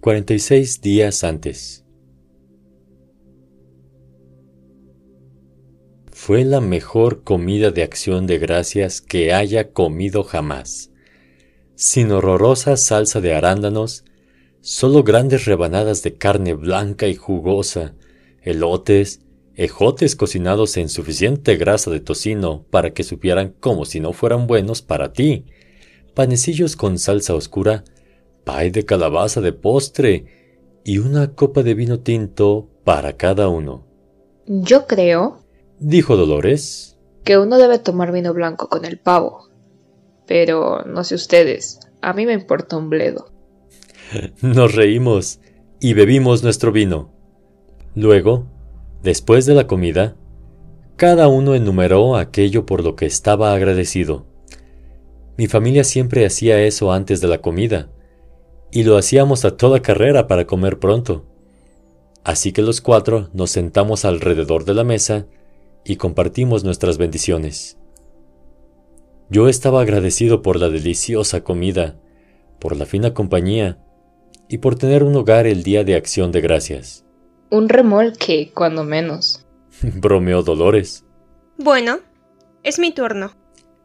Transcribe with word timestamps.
46 0.00 0.80
días 0.80 1.24
antes. 1.24 1.84
Fue 6.10 6.42
la 6.46 6.62
mejor 6.62 7.22
comida 7.22 7.70
de 7.70 7.82
acción 7.82 8.26
de 8.26 8.38
gracias 8.38 9.02
que 9.02 9.34
haya 9.34 9.72
comido 9.72 10.24
jamás. 10.24 10.90
Sin 11.74 12.12
horrorosa 12.12 12.78
salsa 12.78 13.20
de 13.20 13.34
arándanos, 13.34 14.04
solo 14.62 15.02
grandes 15.02 15.44
rebanadas 15.44 16.02
de 16.02 16.14
carne 16.14 16.54
blanca 16.54 17.06
y 17.06 17.14
jugosa, 17.14 17.94
elotes, 18.40 19.20
ejotes 19.54 20.16
cocinados 20.16 20.78
en 20.78 20.88
suficiente 20.88 21.56
grasa 21.56 21.90
de 21.90 22.00
tocino 22.00 22.64
para 22.70 22.94
que 22.94 23.04
supieran 23.04 23.54
como 23.60 23.84
si 23.84 24.00
no 24.00 24.14
fueran 24.14 24.46
buenos 24.46 24.80
para 24.80 25.12
ti, 25.12 25.44
panecillos 26.14 26.74
con 26.74 26.98
salsa 26.98 27.34
oscura, 27.34 27.84
pay 28.44 28.70
de 28.70 28.84
calabaza 28.84 29.40
de 29.40 29.52
postre 29.52 30.26
y 30.84 30.98
una 30.98 31.34
copa 31.34 31.62
de 31.62 31.74
vino 31.74 32.00
tinto 32.00 32.68
para 32.84 33.16
cada 33.16 33.48
uno. 33.48 33.86
Yo 34.46 34.86
creo, 34.86 35.44
dijo 35.78 36.16
Dolores, 36.16 36.98
que 37.24 37.38
uno 37.38 37.58
debe 37.58 37.78
tomar 37.78 38.12
vino 38.12 38.32
blanco 38.32 38.68
con 38.68 38.84
el 38.84 38.98
pavo. 38.98 39.48
Pero 40.26 40.84
no 40.84 41.04
sé 41.04 41.14
ustedes, 41.14 41.80
a 42.00 42.12
mí 42.12 42.26
me 42.26 42.32
importa 42.32 42.76
un 42.76 42.90
bledo. 42.90 43.30
Nos 44.42 44.74
reímos 44.74 45.40
y 45.80 45.94
bebimos 45.94 46.42
nuestro 46.42 46.72
vino. 46.72 47.10
Luego, 47.94 48.46
después 49.02 49.46
de 49.46 49.54
la 49.54 49.66
comida, 49.66 50.16
cada 50.96 51.28
uno 51.28 51.54
enumeró 51.54 52.16
aquello 52.16 52.66
por 52.66 52.84
lo 52.84 52.94
que 52.94 53.06
estaba 53.06 53.54
agradecido. 53.54 54.26
Mi 55.36 55.46
familia 55.46 55.84
siempre 55.84 56.26
hacía 56.26 56.62
eso 56.62 56.92
antes 56.92 57.20
de 57.20 57.28
la 57.28 57.38
comida, 57.38 57.88
y 58.72 58.84
lo 58.84 58.96
hacíamos 58.96 59.44
a 59.44 59.56
toda 59.56 59.82
carrera 59.82 60.26
para 60.26 60.46
comer 60.46 60.78
pronto. 60.78 61.24
Así 62.24 62.52
que 62.52 62.62
los 62.62 62.80
cuatro 62.80 63.30
nos 63.32 63.50
sentamos 63.50 64.04
alrededor 64.04 64.64
de 64.64 64.74
la 64.74 64.84
mesa 64.84 65.26
y 65.84 65.96
compartimos 65.96 66.64
nuestras 66.64 66.98
bendiciones. 66.98 67.78
Yo 69.30 69.48
estaba 69.48 69.80
agradecido 69.80 70.42
por 70.42 70.58
la 70.58 70.68
deliciosa 70.68 71.42
comida, 71.42 71.98
por 72.58 72.76
la 72.76 72.84
fina 72.84 73.14
compañía 73.14 73.78
y 74.48 74.58
por 74.58 74.76
tener 74.76 75.04
un 75.04 75.16
hogar 75.16 75.46
el 75.46 75.62
día 75.62 75.84
de 75.84 75.94
acción 75.94 76.32
de 76.32 76.40
gracias. 76.40 77.04
Un 77.50 77.68
remolque, 77.68 78.52
cuando 78.54 78.84
menos. 78.84 79.46
Bromeó 79.82 80.42
Dolores. 80.42 81.04
Bueno, 81.56 82.00
es 82.62 82.78
mi 82.78 82.92
turno. 82.92 83.32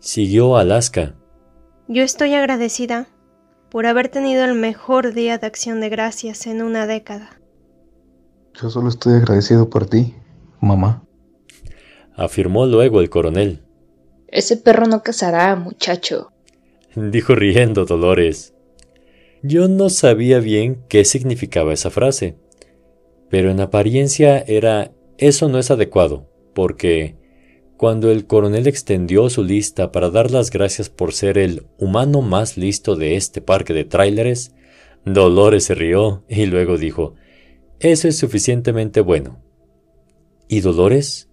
Siguió 0.00 0.56
Alaska. 0.56 1.14
Yo 1.88 2.02
estoy 2.02 2.34
agradecida 2.34 3.08
por 3.70 3.86
haber 3.86 4.08
tenido 4.08 4.44
el 4.44 4.54
mejor 4.54 5.12
día 5.12 5.38
de 5.38 5.46
acción 5.46 5.80
de 5.80 5.88
gracias 5.88 6.46
en 6.46 6.62
una 6.62 6.86
década. 6.86 7.38
Yo 8.54 8.70
solo 8.70 8.88
estoy 8.88 9.14
agradecido 9.14 9.70
por 9.70 9.86
ti, 9.86 10.14
mamá. 10.60 11.04
Afirmó 12.16 12.66
luego 12.66 13.00
el 13.00 13.10
coronel. 13.10 13.62
Ese 14.26 14.56
perro 14.56 14.86
no 14.86 15.02
cazará, 15.02 15.54
muchacho. 15.56 16.32
Dijo 16.94 17.34
riendo 17.34 17.84
Dolores. 17.84 18.54
Yo 19.42 19.68
no 19.68 19.88
sabía 19.88 20.40
bien 20.40 20.84
qué 20.88 21.04
significaba 21.04 21.72
esa 21.72 21.90
frase, 21.90 22.36
pero 23.30 23.50
en 23.50 23.60
apariencia 23.60 24.38
era 24.40 24.90
eso 25.16 25.48
no 25.48 25.58
es 25.58 25.70
adecuado, 25.70 26.28
porque 26.54 27.16
cuando 27.78 28.10
el 28.10 28.26
coronel 28.26 28.66
extendió 28.66 29.30
su 29.30 29.44
lista 29.44 29.92
para 29.92 30.10
dar 30.10 30.32
las 30.32 30.50
gracias 30.50 30.90
por 30.90 31.12
ser 31.12 31.38
el 31.38 31.64
humano 31.78 32.22
más 32.22 32.56
listo 32.56 32.96
de 32.96 33.14
este 33.14 33.40
parque 33.40 33.72
de 33.72 33.84
tráileres, 33.84 34.52
Dolores 35.04 35.62
se 35.62 35.76
rió 35.76 36.24
y 36.28 36.46
luego 36.46 36.76
dijo, 36.76 37.14
Eso 37.78 38.08
es 38.08 38.18
suficientemente 38.18 39.00
bueno. 39.00 39.40
¿Y 40.48 40.58
Dolores? 40.58 41.30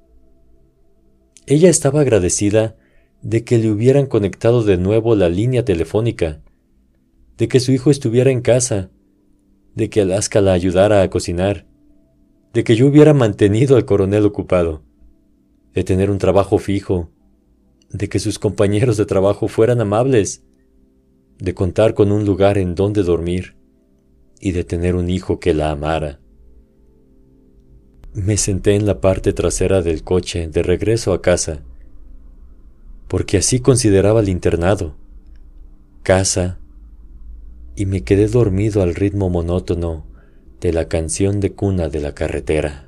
Ella 1.48 1.68
estaba 1.68 2.02
agradecida 2.02 2.78
de 3.24 3.44
que 3.44 3.58
le 3.58 3.72
hubieran 3.72 4.06
conectado 4.06 4.64
de 4.64 4.78
nuevo 4.78 5.16
la 5.16 5.30
línea 5.30 5.66
telefónica, 5.66 6.44
de 7.40 7.48
que 7.48 7.60
su 7.60 7.72
hijo 7.72 7.90
estuviera 7.90 8.30
en 8.30 8.42
casa, 8.42 8.92
de 9.74 9.90
que 9.90 10.02
Alaska 10.02 10.42
la 10.42 10.54
ayudara 10.54 11.02
a 11.02 11.10
cocinar, 11.10 11.66
de 12.54 12.64
que 12.64 12.76
yo 12.76 12.86
hubiera 12.86 13.16
mantenido 13.16 13.78
al 13.78 13.86
coronel 13.86 14.26
ocupado 14.26 14.84
de 15.76 15.84
tener 15.84 16.10
un 16.10 16.18
trabajo 16.18 16.58
fijo, 16.58 17.10
de 17.90 18.10
que 18.10 18.20
sus 18.20 18.40
compañeros 18.40 18.98
de 18.98 19.06
trabajo 19.06 19.48
fueran 19.50 19.82
amables, 19.82 20.42
de 21.38 21.54
contar 21.54 21.94
con 21.94 22.12
un 22.14 22.26
lugar 22.26 22.58
en 22.58 22.76
donde 22.76 23.04
dormir 23.04 23.56
y 24.40 24.54
de 24.54 24.64
tener 24.64 24.96
un 24.96 25.10
hijo 25.10 25.40
que 25.40 25.54
la 25.54 25.72
amara. 25.72 26.20
Me 28.14 28.38
senté 28.38 28.76
en 28.76 28.86
la 28.86 29.02
parte 29.02 29.34
trasera 29.34 29.82
del 29.82 30.04
coche 30.04 30.48
de 30.48 30.64
regreso 30.64 31.12
a 31.12 31.22
casa, 31.22 31.62
porque 33.10 33.38
así 33.38 33.60
consideraba 33.60 34.22
el 34.22 34.30
internado, 34.30 34.96
casa, 36.04 36.58
y 37.76 37.86
me 37.86 38.06
quedé 38.06 38.28
dormido 38.28 38.82
al 38.82 38.96
ritmo 38.96 39.30
monótono 39.30 40.06
de 40.62 40.72
la 40.72 40.88
canción 40.88 41.42
de 41.42 41.52
cuna 41.52 41.90
de 41.90 42.00
la 42.00 42.16
carretera. 42.16 42.88